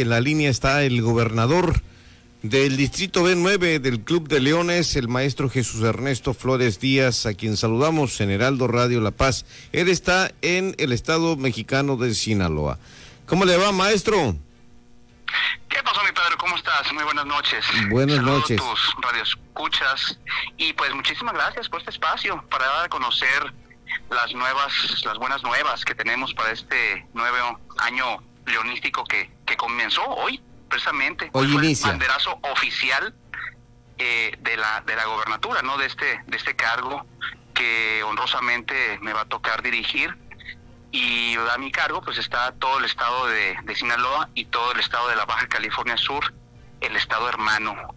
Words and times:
En 0.00 0.08
la 0.08 0.20
línea 0.20 0.48
está 0.48 0.82
el 0.82 1.02
gobernador 1.02 1.82
del 2.42 2.78
distrito 2.78 3.22
B9 3.22 3.80
del 3.80 4.00
Club 4.00 4.28
de 4.28 4.40
Leones, 4.40 4.96
el 4.96 5.08
maestro 5.08 5.50
Jesús 5.50 5.82
Ernesto 5.82 6.32
Flores 6.32 6.80
Díaz, 6.80 7.26
a 7.26 7.34
quien 7.34 7.58
saludamos 7.58 8.18
en 8.22 8.30
Heraldo 8.30 8.66
Radio 8.66 9.02
La 9.02 9.10
Paz. 9.10 9.44
Él 9.72 9.90
está 9.90 10.32
en 10.40 10.74
el 10.78 10.92
estado 10.92 11.36
mexicano 11.36 11.98
de 11.98 12.14
Sinaloa. 12.14 12.78
¿Cómo 13.26 13.44
le 13.44 13.58
va, 13.58 13.72
maestro? 13.72 14.36
¿Qué 15.68 15.82
pasó, 15.82 16.02
mi 16.02 16.12
padre? 16.12 16.36
¿Cómo 16.38 16.56
estás? 16.56 16.90
Muy 16.94 17.04
buenas 17.04 17.26
noches. 17.26 17.64
Buenas 17.90 18.16
Saludo 18.16 18.38
noches. 18.38 18.56
Tus 18.56 18.94
radioescuchas. 19.02 20.18
Y 20.56 20.72
pues 20.72 20.94
muchísimas 20.94 21.34
gracias 21.34 21.68
por 21.68 21.80
este 21.80 21.90
espacio 21.90 22.42
para 22.50 22.66
dar 22.66 22.86
a 22.86 22.88
conocer 22.88 23.52
las 24.10 24.32
nuevas, 24.32 24.72
las 25.04 25.18
buenas 25.18 25.42
nuevas 25.42 25.84
que 25.84 25.94
tenemos 25.94 26.32
para 26.32 26.52
este 26.52 27.06
nuevo 27.12 27.60
año 27.78 28.22
leonístico 28.46 29.04
que, 29.04 29.30
que 29.50 29.56
comenzó 29.56 30.02
hoy, 30.04 30.40
precisamente. 30.68 31.28
Hoy 31.32 31.52
Fue 31.52 31.64
inicia. 31.64 31.86
el 31.86 31.92
banderazo 31.98 32.38
oficial 32.42 33.12
eh, 33.98 34.36
de 34.40 34.56
la 34.56 34.80
de 34.82 34.94
la 34.94 35.04
gobernatura, 35.06 35.60
¿no? 35.62 35.76
De 35.76 35.86
este 35.86 36.22
de 36.26 36.36
este 36.36 36.54
cargo 36.54 37.04
que 37.52 38.02
honrosamente 38.04 38.98
me 39.02 39.12
va 39.12 39.22
a 39.22 39.24
tocar 39.24 39.60
dirigir 39.62 40.16
y 40.92 41.36
a 41.36 41.58
mi 41.58 41.70
cargo 41.72 42.00
pues 42.00 42.16
está 42.18 42.52
todo 42.52 42.78
el 42.78 42.84
estado 42.84 43.26
de, 43.26 43.56
de 43.64 43.74
Sinaloa 43.74 44.30
y 44.34 44.44
todo 44.46 44.72
el 44.72 44.80
estado 44.80 45.08
de 45.08 45.16
la 45.16 45.24
Baja 45.24 45.46
California 45.48 45.96
Sur, 45.96 46.32
el 46.80 46.96
estado 46.96 47.28
hermano, 47.28 47.94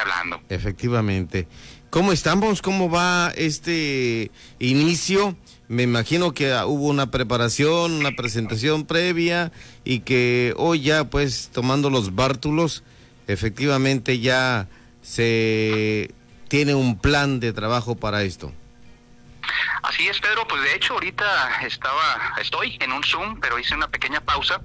hablando. 0.00 0.40
Efectivamente. 0.48 1.46
¿Cómo 1.90 2.12
estamos? 2.12 2.60
¿Cómo 2.60 2.90
va 2.90 3.32
este 3.36 4.30
inicio? 4.58 5.36
Me 5.68 5.84
imagino 5.84 6.34
que 6.34 6.52
hubo 6.66 6.88
una 6.88 7.10
preparación, 7.10 7.92
una 7.92 8.12
presentación 8.12 8.84
previa 8.84 9.52
y 9.84 10.00
que 10.00 10.54
hoy 10.56 10.82
ya 10.82 11.04
pues 11.04 11.50
tomando 11.52 11.90
los 11.90 12.14
bártulos, 12.14 12.82
efectivamente 13.28 14.18
ya 14.18 14.68
se 15.02 16.10
tiene 16.48 16.74
un 16.74 16.98
plan 16.98 17.40
de 17.40 17.52
trabajo 17.52 17.94
para 17.94 18.24
esto. 18.24 18.52
Así 19.94 20.08
es, 20.08 20.18
Pedro. 20.18 20.44
Pues 20.48 20.60
de 20.60 20.74
hecho 20.74 20.94
ahorita 20.94 21.60
estaba, 21.62 22.34
estoy 22.40 22.76
en 22.80 22.90
un 22.90 23.04
Zoom, 23.04 23.38
pero 23.38 23.60
hice 23.60 23.76
una 23.76 23.86
pequeña 23.86 24.20
pausa. 24.20 24.60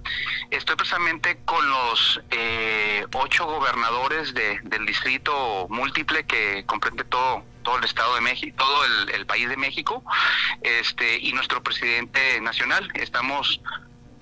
Estoy 0.49 0.75
precisamente 0.75 1.37
con 1.45 1.69
los 1.69 2.19
eh, 2.31 3.05
ocho 3.13 3.45
gobernadores 3.45 4.33
de, 4.33 4.59
del 4.63 4.87
distrito 4.87 5.67
múltiple 5.69 6.25
que 6.25 6.65
comprende 6.65 7.03
todo 7.03 7.43
todo 7.61 7.77
el 7.77 7.83
estado 7.83 8.15
de 8.15 8.21
México, 8.21 8.55
todo 8.57 8.85
el, 9.13 9.25
país 9.27 9.47
de 9.47 9.55
México, 9.55 10.03
este 10.63 11.19
y 11.19 11.31
nuestro 11.33 11.61
presidente 11.61 12.41
nacional. 12.41 12.89
Estamos 12.95 13.61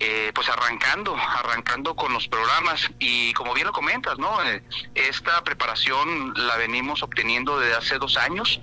eh, 0.00 0.30
pues 0.34 0.50
arrancando, 0.50 1.16
arrancando 1.16 1.96
con 1.96 2.12
los 2.12 2.28
programas 2.28 2.90
y 2.98 3.32
como 3.32 3.54
bien 3.54 3.66
lo 3.66 3.72
comentas, 3.72 4.18
¿no? 4.18 4.44
Eh, 4.44 4.62
esta 4.94 5.42
preparación 5.42 6.34
la 6.36 6.56
venimos 6.56 7.02
obteniendo 7.02 7.58
desde 7.58 7.76
hace 7.76 7.98
dos 7.98 8.18
años 8.18 8.60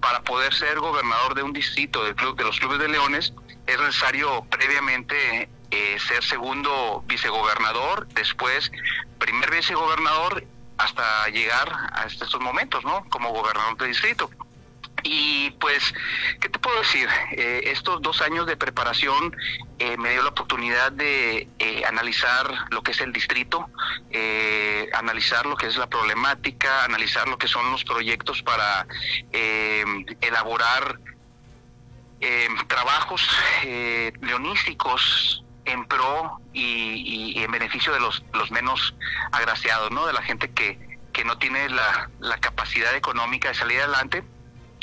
para 0.00 0.22
poder 0.22 0.54
ser 0.54 0.78
gobernador 0.78 1.34
de 1.34 1.42
un 1.42 1.52
distrito 1.52 2.04
del 2.04 2.14
club 2.14 2.36
de 2.36 2.44
los 2.44 2.58
clubes 2.58 2.78
de 2.78 2.88
leones 2.88 3.32
es 3.66 3.80
necesario 3.80 4.44
previamente 4.50 5.48
eh, 5.70 5.98
ser 5.98 6.22
segundo 6.22 7.02
vicegobernador, 7.06 8.06
después 8.08 8.70
primer 9.18 9.50
vicegobernador 9.50 10.44
hasta 10.78 11.28
llegar 11.28 11.72
a 11.92 12.04
estos 12.04 12.38
momentos, 12.40 12.84
¿no? 12.84 13.04
Como 13.08 13.30
gobernador 13.30 13.76
de 13.78 13.88
distrito. 13.88 14.30
Y 15.08 15.50
pues, 15.60 15.94
¿qué 16.40 16.48
te 16.48 16.58
puedo 16.58 16.80
decir? 16.80 17.08
Eh, 17.32 17.60
estos 17.66 18.02
dos 18.02 18.20
años 18.22 18.44
de 18.46 18.56
preparación 18.56 19.36
eh, 19.78 19.96
me 19.98 20.10
dio 20.10 20.22
la 20.22 20.30
oportunidad 20.30 20.90
de 20.90 21.48
eh, 21.60 21.84
analizar 21.86 22.52
lo 22.70 22.82
que 22.82 22.90
es 22.90 23.00
el 23.00 23.12
distrito, 23.12 23.68
analizar 24.94 25.46
lo 25.46 25.56
que 25.56 25.66
es 25.68 25.76
la 25.76 25.86
problemática, 25.88 26.84
analizar 26.84 27.28
lo 27.28 27.38
que 27.38 27.46
son 27.46 27.70
los 27.70 27.84
proyectos 27.84 28.42
para 28.42 28.86
elaborar 29.32 30.98
trabajos 32.66 33.22
leonísticos 34.20 35.44
en 35.66 35.84
pro 35.86 36.40
y, 36.52 36.62
y- 36.62 37.38
y 37.38 37.44
en 37.44 37.50
beneficio 37.52 37.92
de 37.92 38.00
los, 38.00 38.24
los 38.32 38.50
menos 38.50 38.94
agraciados, 39.32 39.90
¿no? 39.90 40.06
De 40.06 40.12
la 40.12 40.22
gente 40.22 40.50
que, 40.52 40.78
que 41.12 41.24
no 41.24 41.38
tiene 41.38 41.68
la, 41.68 42.10
la 42.20 42.38
capacidad 42.38 42.94
económica 42.94 43.48
de 43.48 43.54
salir 43.54 43.78
adelante. 43.80 44.24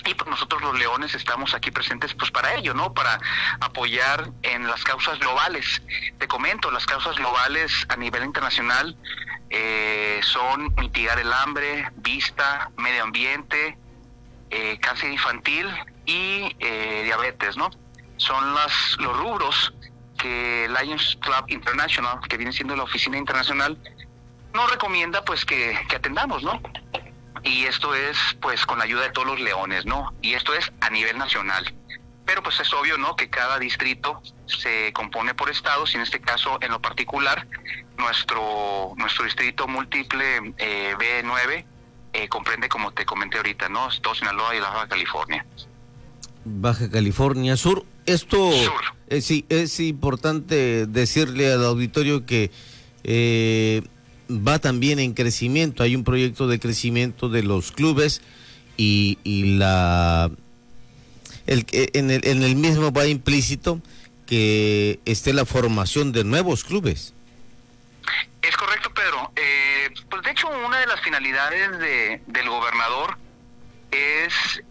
Y 0.06 0.14
pues 0.16 0.30
nosotros 0.30 0.62
los 0.62 0.78
leones 0.78 1.14
estamos 1.14 1.54
aquí 1.54 1.72
presentes 1.72 2.14
pues 2.14 2.30
para 2.32 2.56
ello, 2.56 2.74
¿no? 2.74 2.94
Para 2.94 3.20
apoyar 3.62 4.32
en 4.42 4.68
las 4.68 4.84
causas 4.84 5.20
globales. 5.20 5.82
Te 6.18 6.28
comento, 6.28 6.72
las 6.72 6.86
causas 6.86 7.16
globales 7.16 7.86
a 7.90 7.96
nivel 7.96 8.26
internacional 8.26 8.98
eh, 9.50 10.20
son 10.24 10.74
mitigar 10.76 11.20
el 11.20 11.32
hambre, 11.32 11.90
vista, 11.98 12.72
medio 12.78 13.04
ambiente, 13.04 13.78
eh, 14.50 14.78
cáncer 14.80 15.12
infantil 15.12 15.68
y 16.06 16.56
eh, 16.60 17.04
diabetes, 17.06 17.56
¿no? 17.56 17.70
Son 18.18 18.54
las 18.56 18.98
los 19.00 19.16
rubros 19.18 19.74
que 20.18 20.70
Lions 20.70 21.18
Club 21.22 21.46
International, 21.48 22.20
que 22.28 22.38
viene 22.38 22.52
siendo 22.52 22.76
la 22.76 22.84
oficina 22.84 23.18
internacional, 23.18 23.78
nos 24.54 24.72
recomienda 24.72 25.24
pues 25.24 25.46
que, 25.46 25.80
que 25.88 25.96
atendamos, 25.96 26.44
¿no? 26.44 26.62
Y 27.44 27.66
esto 27.66 27.94
es 27.94 28.18
pues 28.42 28.66
con 28.66 28.78
la 28.80 28.86
ayuda 28.86 29.04
de 29.04 29.10
todos 29.12 29.28
los 29.28 29.40
leones, 29.40 29.86
¿no? 29.86 30.14
Y 30.22 30.34
esto 30.34 30.54
es 30.54 30.72
a 30.82 30.90
nivel 30.90 31.18
nacional. 31.18 31.74
Pero 32.26 32.42
pues 32.42 32.60
es 32.60 32.72
obvio, 32.74 32.98
¿no? 32.98 33.16
Que 33.16 33.30
cada 33.30 33.60
distrito 33.60 34.22
se 34.46 34.94
compone 34.94 35.34
por 35.34 35.50
estados 35.50 35.94
y 35.94 35.96
en 35.98 36.04
este 36.04 36.22
caso, 36.22 36.58
en 36.62 36.72
lo 36.72 36.82
particular, 36.82 37.48
nuestro 37.98 38.94
nuestro 38.96 39.26
distrito 39.26 39.68
múltiple 39.68 40.54
eh, 40.58 40.96
B9 40.98 41.66
eh, 42.14 42.30
comprende, 42.30 42.70
como 42.70 42.92
te 42.92 43.06
comenté 43.06 43.38
ahorita, 43.38 43.70
¿no? 43.70 43.90
Todo 44.02 44.14
Sinaloa 44.14 44.56
y 44.56 44.60
la 44.60 44.70
Baja 44.70 44.88
California. 44.88 45.46
Baja 46.46 46.90
California 46.90 47.58
Sur. 47.58 47.86
Esto 48.06 48.52
Sur. 48.52 48.82
eh, 49.08 49.22
sí, 49.22 49.46
es 49.50 49.80
importante 49.80 50.86
decirle 50.86 51.52
al 51.52 51.66
auditorio 51.66 52.26
que 52.26 52.52
eh, 53.04 53.82
va 54.48 54.60
también 54.60 55.00
en 55.00 55.14
crecimiento. 55.14 55.84
Hay 55.84 55.96
un 55.96 56.04
proyecto 56.04 56.48
de 56.48 56.60
crecimiento 56.60 57.30
de 57.30 57.44
los 57.44 57.72
clubes 57.72 58.22
y, 58.78 59.18
y 59.24 59.58
la 59.58 60.32
el, 61.46 61.66
en, 61.72 62.12
el, 62.12 62.26
en 62.26 62.44
el 62.44 62.56
mismo 62.56 62.92
va 62.92 63.06
implícito 63.06 63.82
que 64.26 65.00
esté 65.06 65.34
la 65.34 65.46
formación 65.46 66.12
de 66.12 66.24
nuevos 66.24 66.64
clubes. 66.64 67.14
Es 68.42 68.56
correcto, 68.58 68.94
Pedro. 68.94 69.32
Eh, 69.36 69.90
pues 70.10 70.22
de 70.24 70.32
hecho, 70.32 70.48
una 70.66 70.80
de 70.80 70.88
las 70.88 71.00
finalidades 71.02 71.80
de, 71.80 72.22
del 72.28 72.50
gobernador 72.50 73.18
es 73.92 74.64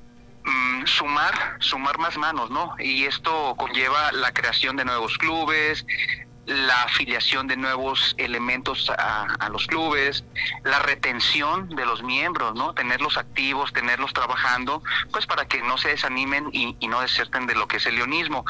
mm, 0.44 0.86
sumar, 0.86 1.56
sumar 1.60 1.98
más 1.98 2.16
manos, 2.16 2.50
¿no? 2.50 2.74
Y 2.78 3.04
esto 3.04 3.54
conlleva 3.56 4.12
la 4.12 4.32
creación 4.32 4.76
de 4.76 4.84
nuevos 4.84 5.16
clubes, 5.18 5.86
la 6.46 6.82
afiliación 6.82 7.46
de 7.46 7.56
nuevos 7.56 8.14
elementos 8.18 8.90
a, 8.90 9.48
los 9.50 9.66
clubes, 9.68 10.24
la 10.64 10.80
retención 10.80 11.68
de 11.68 11.86
los 11.86 12.02
miembros, 12.02 12.54
¿no? 12.56 12.74
Tenerlos 12.74 13.16
activos, 13.16 13.72
tenerlos 13.72 14.12
trabajando, 14.12 14.82
pues 15.12 15.24
para 15.26 15.46
que 15.46 15.62
no 15.62 15.78
se 15.78 15.90
desanimen 15.90 16.48
y, 16.52 16.76
y 16.80 16.88
no 16.88 17.00
deserten 17.00 17.46
de 17.46 17.54
lo 17.54 17.68
que 17.68 17.76
es 17.76 17.86
el 17.86 17.94
leonismo. 17.94 18.44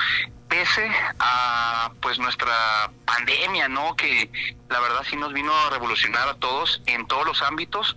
Pese 0.48 0.90
a 1.18 1.92
pues 2.00 2.18
nuestra 2.18 2.90
pandemia, 3.04 3.68
¿no? 3.68 3.94
Que 3.94 4.30
la 4.70 4.80
verdad 4.80 5.04
sí 5.08 5.16
nos 5.16 5.32
vino 5.34 5.54
a 5.54 5.70
revolucionar 5.70 6.28
a 6.28 6.34
todos 6.34 6.82
en 6.86 7.06
todos 7.06 7.26
los 7.26 7.42
ámbitos 7.42 7.96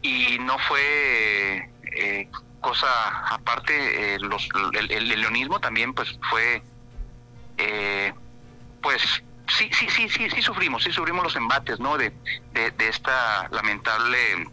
y 0.00 0.38
no 0.40 0.58
fue 0.60 1.70
eh, 1.92 2.28
cosa 2.60 2.88
aparte, 3.28 4.14
eh, 4.14 4.18
los, 4.18 4.48
el, 4.72 4.90
el- 4.90 5.12
el 5.12 5.20
leonismo 5.20 5.60
también 5.60 5.92
pues 5.94 6.18
fue 6.30 6.62
eh, 7.58 8.12
pues 8.96 9.22
sí, 9.58 9.70
sí, 9.72 9.88
sí, 9.90 10.08
sí, 10.08 10.30
sí 10.30 10.42
sufrimos, 10.42 10.82
sí 10.82 10.90
sufrimos 10.90 11.22
los 11.22 11.36
embates, 11.36 11.78
¿no? 11.78 11.98
De, 11.98 12.12
de, 12.52 12.88
esta 12.88 13.48
lamentable 13.50 14.48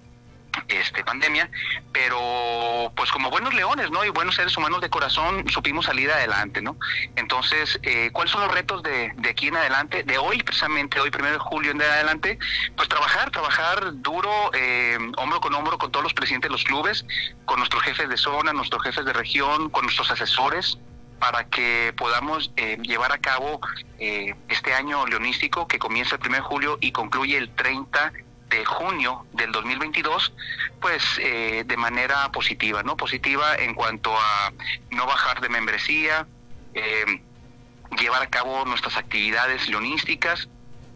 este 0.68 1.04
pandemia, 1.04 1.50
pero 1.92 2.92
pues 2.96 3.10
como 3.12 3.32
buenos 3.32 3.54
leones, 3.54 3.90
¿no? 3.90 4.06
Y 4.06 4.10
buenos 4.10 4.36
seres 4.36 4.56
humanos 4.56 4.82
de 4.82 4.90
corazón 4.90 5.50
supimos 5.50 5.86
salir 5.86 6.12
adelante, 6.12 6.62
¿no? 6.62 6.76
Entonces, 7.16 7.80
eh, 7.84 8.12
¿cuáles 8.12 8.32
son 8.32 8.42
los 8.42 8.54
retos 8.54 8.84
de, 8.84 9.14
de 9.16 9.30
aquí 9.30 9.48
en 9.48 9.56
adelante? 9.56 10.04
De 10.04 10.18
hoy, 10.18 10.44
precisamente, 10.44 11.00
hoy, 11.00 11.10
primero 11.10 11.36
de 11.36 11.40
julio 11.40 11.72
en 11.72 11.82
adelante, 11.82 12.38
pues 12.76 12.88
trabajar, 12.88 13.32
trabajar 13.32 13.94
duro, 14.02 14.52
eh, 14.54 14.98
hombro 15.18 15.42
con 15.42 15.56
hombro 15.56 15.78
con 15.78 15.92
todos 15.92 16.04
los 16.04 16.14
presidentes 16.14 16.50
de 16.50 16.54
los 16.54 16.64
clubes, 16.66 17.06
con 17.46 17.58
nuestros 17.58 17.82
jefes 17.82 18.10
de 18.10 18.18
zona, 18.18 18.54
nuestros 18.54 18.84
jefes 18.84 19.06
de 19.06 19.14
región, 19.14 19.70
con 19.70 19.86
nuestros 19.86 20.12
asesores, 20.12 20.78
para 21.24 21.46
que 21.46 21.94
podamos 21.96 22.52
eh, 22.58 22.78
llevar 22.82 23.14
a 23.14 23.18
cabo 23.18 23.62
eh, 23.98 24.36
este 24.50 24.74
año 24.74 25.08
leonístico 25.08 25.70
que 25.70 25.80
comienza 25.80 26.18
el 26.18 26.22
1 26.22 26.36
de 26.36 26.42
julio 26.42 26.78
y 26.82 26.92
concluye 26.92 27.38
el 27.38 27.50
30 27.56 28.12
de 28.50 28.66
junio 28.66 29.26
del 29.32 29.54
2022, 29.54 30.34
pues 30.82 31.02
eh, 31.20 31.64
de 31.66 31.78
manera 31.78 32.30
positiva, 32.34 32.84
¿no? 32.84 32.98
Positiva 32.98 33.56
en 33.56 33.74
cuanto 33.74 34.14
a 34.14 34.52
no 34.92 35.06
bajar 35.06 35.40
de 35.40 35.48
membresía, 35.48 36.28
eh, 36.74 37.22
llevar 37.98 38.22
a 38.22 38.30
cabo 38.30 38.66
nuestras 38.66 38.98
actividades 38.98 39.70
leonísticas, 39.70 40.50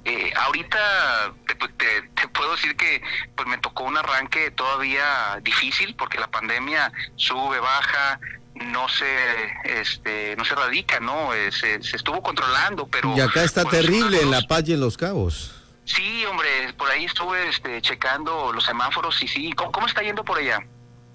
eh, 0.08 0.32
ahorita 0.38 1.34
te, 1.48 2.28
puedo 2.30 2.52
decir 2.52 2.78
que 2.78 3.02
pues 3.36 3.46
me 3.46 3.58
tocó 3.58 3.84
un 3.84 3.98
arranque 3.98 4.52
todavía 4.52 5.38
difícil 5.42 5.96
porque 5.96 6.18
la 6.18 6.28
pandemia 6.28 6.94
sube, 7.18 7.60
baja, 7.60 8.18
no 8.66 8.88
se 8.90 9.80
este 9.82 10.36
no 10.36 10.46
se 10.46 10.56
radica, 10.56 11.00
no 11.00 11.34
eh, 11.34 11.52
se, 11.52 11.76
estuvo 11.76 12.22
controlando, 12.22 12.88
pero 12.88 13.16
y 13.16 13.20
acá 13.20 13.44
está 13.44 13.66
terrible 13.66 14.22
en 14.22 14.32
La 14.32 14.42
Paz 14.42 14.64
y 14.68 14.74
en 14.74 14.80
Los 14.80 14.98
Cabos. 14.98 15.54
Sí, 15.86 16.26
hombre, 16.26 16.48
por 16.78 16.90
ahí 16.90 17.06
estuve 17.06 17.50
este, 17.50 17.82
checando 17.82 18.52
los 18.52 18.66
semáforos 18.66 19.22
y 19.24 19.28
sí, 19.28 19.54
¿cómo, 19.54 19.72
cómo 19.72 19.88
está 19.88 20.02
yendo 20.02 20.24
por 20.24 20.38
allá? 20.38 20.60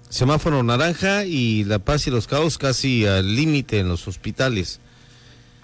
Semáforo 0.09 0.61
naranja 0.63 1.25
y 1.25 1.63
La 1.63 1.79
Paz 1.79 2.07
y 2.07 2.11
Los 2.11 2.27
Cabos 2.27 2.57
casi 2.57 3.05
al 3.05 3.35
límite 3.35 3.79
en 3.79 3.87
los 3.87 4.07
hospitales. 4.07 4.79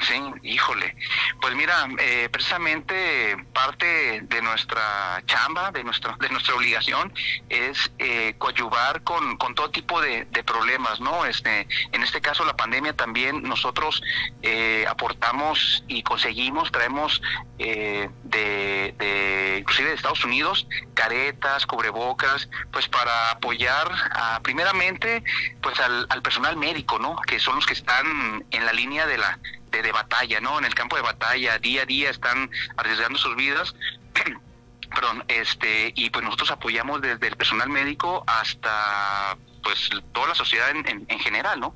Sí, 0.02 0.22
híjole. 0.44 0.96
Pues 1.42 1.56
mira, 1.56 1.88
eh, 2.00 2.30
precisamente 2.32 3.36
parte 3.54 4.22
de 4.22 4.42
nuestra 4.42 5.22
chamba, 5.26 5.72
de 5.72 5.84
nuestra, 5.84 6.16
de 6.20 6.30
nuestra 6.30 6.56
obligación, 6.56 7.14
es 7.50 7.92
eh, 7.98 8.36
coadyuvar 8.38 9.04
con, 9.04 9.36
con 9.38 9.56
todo 9.56 9.70
tipo 9.72 10.00
de, 10.02 10.28
problemas, 10.46 11.02
¿no? 11.02 11.26
Este, 11.26 11.68
en 11.92 12.02
este 12.02 12.22
caso 12.22 12.46
la 12.46 12.56
pandemia 12.56 12.96
también 12.96 13.44
nosotros 13.44 14.02
eh, 14.42 14.86
aportamos 14.88 15.84
y 15.88 16.02
conseguimos, 16.02 16.72
traemos 16.72 17.22
eh, 17.60 18.10
de, 18.24 18.96
de, 18.98 19.58
inclusive 19.60 19.90
de 19.90 19.96
Estados 19.96 20.24
Unidos, 20.24 20.66
caretas, 20.94 21.66
cubrebocas, 21.66 22.50
pues 22.72 22.88
para 22.88 23.32
apoyar 23.32 23.92
a, 24.12 24.40
primeramente, 24.42 25.24
pues 25.62 25.78
al, 25.82 26.08
al 26.10 26.22
personal 26.22 26.56
médico, 26.56 27.00
¿no? 27.00 27.18
Que 27.18 27.38
son 27.38 27.56
los 27.56 27.66
que 27.66 27.74
están 27.74 28.46
en 28.50 28.66
la 28.66 28.72
línea 28.72 29.06
de 29.06 29.18
la 29.18 29.40
de, 29.72 29.92
batalla, 29.92 30.40
¿no? 30.40 30.60
En 30.60 30.66
el 30.66 30.76
campo 30.76 30.96
de 30.96 31.02
batalla, 31.02 31.58
día 31.60 31.84
a 31.84 31.86
día 31.86 32.10
están 32.10 32.50
arriesgando 32.78 33.18
sus 33.18 33.36
vidas. 33.36 33.76
Perdón, 34.90 35.24
este, 35.28 35.94
y 35.96 36.10
pues 36.10 36.24
nosotros 36.24 36.52
apoyamos 36.52 37.02
desde 37.02 37.28
el 37.28 37.36
personal 37.38 37.70
médico 37.70 38.24
hasta 38.26 39.38
pues 39.64 39.90
toda 40.14 40.30
la 40.30 40.36
sociedad 40.36 40.72
en, 40.72 41.06
en, 41.08 41.20
general, 41.20 41.60
¿no? 41.60 41.76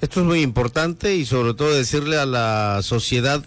Esto 0.00 0.20
es 0.20 0.26
muy 0.26 0.40
importante 0.40 1.14
y 1.14 1.26
sobre 1.26 1.54
todo 1.54 1.72
decirle 1.72 2.18
a 2.18 2.26
la 2.26 2.80
sociedad, 2.82 3.44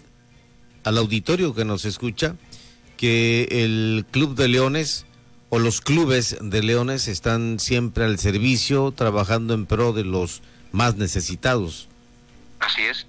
al 0.84 0.98
auditorio 0.98 1.54
que 1.54 1.64
nos 1.64 1.84
escucha, 1.84 2.36
que 2.96 3.48
el 3.50 4.06
Club 4.10 4.36
de 4.36 4.48
Leones 4.48 5.06
o 5.48 5.58
los 5.58 5.80
clubes 5.80 6.36
de 6.40 6.62
Leones 6.62 7.08
están 7.08 7.58
siempre 7.60 8.04
al 8.04 8.18
servicio, 8.18 8.92
trabajando 8.92 9.54
en 9.54 9.66
pro 9.66 9.92
de 9.92 10.04
los 10.04 10.42
más 10.72 10.96
necesitados. 10.96 11.88
Así 12.66 12.84
es. 12.84 13.06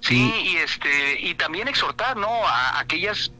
Sí, 0.00 0.32
y 0.46 0.56
este 0.56 1.20
y 1.20 1.34
también 1.34 1.68
exhortar, 1.68 2.16
¿no? 2.16 2.28
A 2.28 2.80
aquellas 2.80 3.30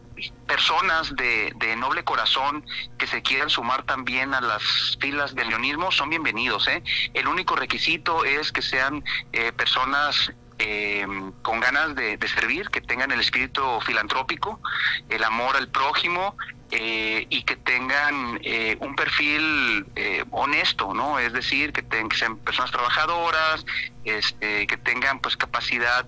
personas 0.47 1.17
de, 1.17 1.53
de, 1.57 1.75
noble 1.77 2.05
corazón 2.05 2.65
que 2.99 3.07
se 3.07 3.23
quieran 3.23 3.49
sumar 3.49 3.85
también 3.85 4.35
a 4.35 4.41
las 4.41 4.97
filas 5.01 5.35
del 5.35 5.49
leonismo 5.49 5.91
son 5.91 6.11
bienvenidos. 6.11 6.69
¿eh? 6.69 6.85
El 7.15 7.27
único 7.27 7.57
requisito 7.57 8.25
es 8.25 8.53
que 8.53 8.63
sean 8.63 9.03
eh, 9.33 9.51
personas 9.53 10.31
eh, 10.59 11.07
con 11.43 11.61
ganas 11.61 11.95
de, 11.95 12.19
servir, 12.29 12.69
que 12.71 12.81
tengan 12.81 13.11
el 13.11 13.21
espíritu 13.21 13.63
filantrópico, 13.85 14.61
el 15.09 15.25
amor 15.25 15.57
al 15.57 15.69
prójimo 15.69 16.37
eh, 16.71 17.27
y 17.29 17.43
que 17.43 17.57
tengan 17.57 18.41
eh, 18.43 18.77
un 18.81 18.95
perfil 18.95 19.87
honesto, 20.31 20.95
¿no? 20.95 21.19
Es 21.19 21.33
decir, 21.33 21.73
que, 21.73 21.85
que 21.85 22.17
sean 22.17 22.39
personas 22.39 22.71
trabajadoras, 22.71 23.65
este, 24.05 24.67
que 24.67 24.77
tengan 24.77 25.21
pues 25.21 25.37
capacidad 25.37 26.07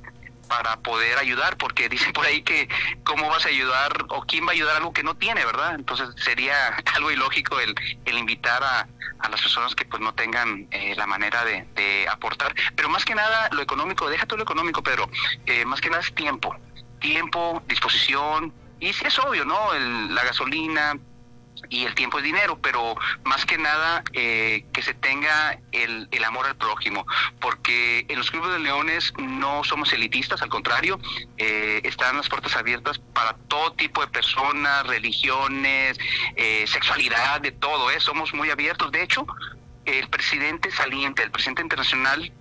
para 0.48 0.76
poder 0.80 1.18
ayudar, 1.18 1.56
porque 1.56 1.88
dicen 1.88 2.12
por 2.12 2.26
ahí 2.26 2.42
que 2.42 2.68
cómo 3.04 3.28
vas 3.28 3.44
a 3.46 3.48
ayudar 3.48 4.06
o 4.08 4.22
quién 4.22 4.46
va 4.46 4.50
a 4.50 4.52
ayudar 4.52 4.76
algo 4.76 4.92
que 4.92 5.02
no 5.02 5.14
tiene, 5.16 5.44
¿verdad? 5.44 5.74
Entonces 5.74 6.08
sería 6.22 6.54
algo 6.94 7.10
ilógico 7.10 7.60
el, 7.60 7.74
el 8.04 8.18
invitar 8.18 8.62
a, 8.62 8.88
a 9.18 9.28
las 9.28 9.40
personas 9.40 9.74
que 9.74 9.84
pues 9.84 10.02
no 10.02 10.14
tengan 10.14 10.68
eh, 10.70 10.94
la 10.96 11.06
manera 11.06 11.44
de, 11.44 11.66
de, 11.74 12.06
aportar. 12.08 12.54
Pero 12.76 12.88
más 12.88 13.04
que 13.04 13.14
nada 13.14 13.48
lo 13.52 13.62
económico, 13.62 14.08
deja 14.08 14.26
todo 14.26 14.38
lo 14.38 14.44
económico, 14.44 14.82
pero 14.82 15.08
eh, 15.46 15.64
más 15.64 15.80
que 15.80 15.90
nada 15.90 16.02
es 16.02 16.14
tiempo, 16.14 16.54
tiempo, 17.00 17.62
disposición, 17.66 18.52
y 18.80 18.92
sí 18.92 19.06
es 19.06 19.18
obvio, 19.18 19.44
¿no? 19.44 19.72
El, 19.72 20.14
la 20.14 20.24
gasolina, 20.24 20.98
y 21.68 21.84
el 21.84 21.94
tiempo 21.94 22.18
es 22.18 22.24
dinero, 22.24 22.58
pero 22.60 22.96
más 23.24 23.44
que 23.46 23.58
nada 23.58 24.02
eh, 24.12 24.64
que 24.72 24.82
se 24.82 24.94
tenga 24.94 25.58
el, 25.72 26.08
el, 26.10 26.24
amor 26.24 26.46
al 26.46 26.56
prójimo, 26.56 27.06
porque 27.40 28.06
en 28.08 28.18
los 28.18 28.30
clubes 28.30 28.52
de 28.52 28.58
leones 28.60 29.12
no 29.18 29.64
somos 29.64 29.92
elitistas, 29.92 30.42
al 30.42 30.48
contrario, 30.48 30.98
eh, 31.36 31.80
están 31.84 32.16
las 32.16 32.28
puertas 32.28 32.56
abiertas 32.56 32.98
para 32.98 33.34
todo 33.48 33.72
tipo 33.72 34.00
de 34.00 34.08
personas, 34.08 34.86
religiones, 34.86 35.98
eh, 36.36 36.64
sexualidad, 36.66 37.40
de 37.40 37.52
todo, 37.52 37.90
¿eh? 37.90 38.00
somos 38.00 38.32
muy 38.34 38.50
abiertos. 38.50 38.90
De 38.92 39.02
hecho, 39.02 39.26
el 39.84 40.08
presidente 40.08 40.70
saliente, 40.70 41.22
el 41.22 41.30
presidente 41.30 41.62
internacional, 41.62 42.32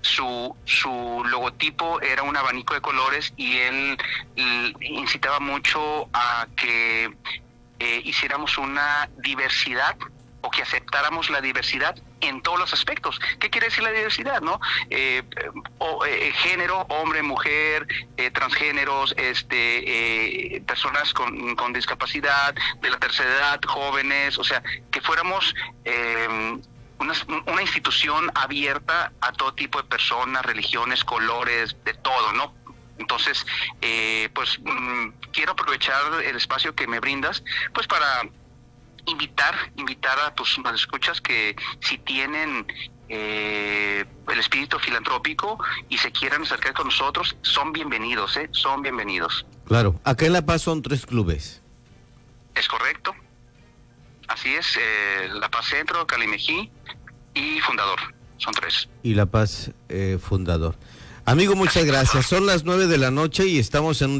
su, 0.00 0.56
su 0.64 1.22
logotipo 1.26 2.00
era 2.00 2.22
un 2.22 2.36
abanico 2.36 2.74
de 2.74 2.80
colores 2.80 3.32
y 3.36 3.56
él 3.58 3.98
incitaba 4.80 5.40
mucho 5.40 6.08
a 6.12 6.46
que 6.56 7.10
eh, 7.82 8.00
hiciéramos 8.04 8.58
una 8.58 9.10
diversidad 9.18 9.96
o 10.40 10.50
que 10.52 10.62
aceptáramos 10.62 11.30
la 11.30 11.40
diversidad 11.40 11.96
en 12.20 12.40
todos 12.40 12.60
los 12.60 12.72
aspectos. 12.72 13.20
¿Qué 13.40 13.50
quiere 13.50 13.66
decir 13.66 13.82
la 13.82 13.90
diversidad, 13.90 14.40
no? 14.40 14.60
Eh, 14.88 15.24
eh, 16.06 16.32
género, 16.36 16.86
hombre, 16.90 17.22
mujer, 17.22 17.88
transgéneros, 18.32 19.16
este, 19.18 20.62
personas 20.64 21.12
con, 21.12 21.56
con, 21.56 21.72
discapacidad, 21.72 22.54
de 22.80 22.90
la 22.90 23.00
tercera 23.00 23.28
edad, 23.30 23.60
jóvenes, 23.66 24.38
o 24.38 24.44
sea, 24.44 24.62
que 24.92 25.00
fuéramos 25.00 25.52
una, 27.00 27.14
una 27.46 27.62
institución 27.62 28.30
abierta 28.36 29.10
a 29.20 29.32
todo 29.32 29.54
tipo 29.54 29.82
de 29.82 29.88
personas, 29.88 30.46
religiones, 30.46 31.02
colores, 31.02 31.76
de 31.84 31.94
todo, 31.94 32.32
¿no? 32.32 32.61
Entonces, 32.98 33.44
eh, 33.80 34.28
pues 34.34 34.58
mm, 34.60 35.08
quiero 35.32 35.52
aprovechar 35.52 36.22
el 36.24 36.36
espacio 36.36 36.74
que 36.74 36.86
me 36.86 37.00
brindas, 37.00 37.42
pues 37.72 37.86
para 37.86 38.28
invitar, 39.06 39.54
invitar 39.76 40.18
a 40.20 40.34
tus 40.34 40.58
escuchas 40.74 41.20
que 41.20 41.56
si 41.80 41.98
tienen 41.98 42.66
eh, 43.08 44.04
el 44.30 44.38
espíritu 44.38 44.78
filantrópico 44.78 45.58
y 45.88 45.98
se 45.98 46.12
quieran 46.12 46.42
acercar 46.42 46.72
con 46.72 46.86
nosotros, 46.86 47.36
son 47.42 47.72
bienvenidos, 47.72 48.36
¿eh? 48.36 48.48
Son 48.52 48.82
bienvenidos. 48.82 49.44
Claro, 49.66 50.00
acá 50.04 50.26
en 50.26 50.32
La 50.32 50.46
Paz 50.46 50.62
son 50.62 50.82
tres 50.82 51.06
clubes. 51.06 51.62
Es 52.54 52.68
correcto. 52.68 53.14
Así 54.28 54.54
es, 54.54 54.76
eh, 54.76 55.28
La 55.34 55.50
Paz 55.50 55.66
Centro, 55.66 56.06
Calimejí 56.06 56.70
y 57.34 57.60
Fundador. 57.60 57.98
Son 58.38 58.52
tres. 58.54 58.88
Y 59.02 59.14
La 59.14 59.26
Paz 59.26 59.70
eh, 59.88 60.18
Fundador. 60.20 60.76
Amigo, 61.24 61.54
muchas 61.54 61.84
gracias. 61.84 62.26
Son 62.26 62.46
las 62.46 62.64
nueve 62.64 62.88
de 62.88 62.98
la 62.98 63.12
noche 63.12 63.46
y 63.46 63.58
estamos 63.58 64.02
en 64.02 64.10
un 64.10 64.18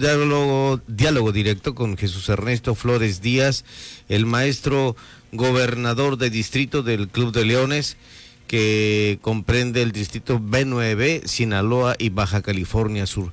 diálogo, 0.86 1.32
directo 1.32 1.74
con 1.74 1.96
Jesús 1.96 2.28
Ernesto 2.28 2.76
Flores 2.76 3.20
Díaz, 3.20 3.64
el 4.08 4.24
maestro 4.24 4.94
gobernador 5.32 6.16
de 6.16 6.30
distrito 6.30 6.84
del 6.84 7.08
Club 7.08 7.32
de 7.32 7.44
Leones, 7.44 7.96
que 8.46 9.18
comprende 9.20 9.82
el 9.82 9.90
distrito 9.90 10.38
B9, 10.38 11.26
Sinaloa 11.26 11.96
y 11.98 12.10
Baja 12.10 12.40
California 12.40 13.06
Sur. 13.06 13.30